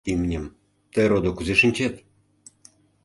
—Имньым... 0.13 0.45
тый, 0.93 1.05
родо, 1.11 1.29
кузе 1.33 1.55
шинчет?.. 1.61 1.93